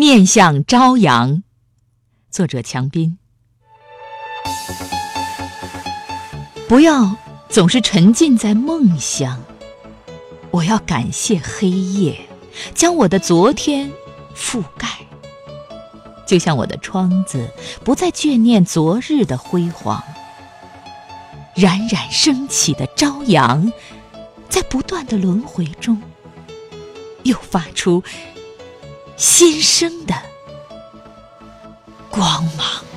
[0.00, 1.42] 面向朝阳，
[2.30, 3.18] 作者强斌。
[6.66, 7.16] 不要
[7.50, 9.44] 总是沉浸在梦乡，
[10.52, 12.18] 我要感谢黑夜，
[12.72, 13.92] 将我的昨天
[14.34, 14.88] 覆盖。
[16.26, 17.50] 就像我的窗子
[17.84, 20.02] 不再眷念昨日的辉煌，
[21.54, 23.70] 冉冉升起的朝阳，
[24.48, 26.00] 在不断的轮回中，
[27.24, 28.02] 又发出
[29.16, 30.14] 新生的
[32.10, 32.89] 光芒。